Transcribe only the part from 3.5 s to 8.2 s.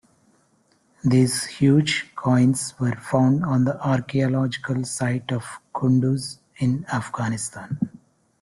the archeological site of Qunduz in Afghanistan.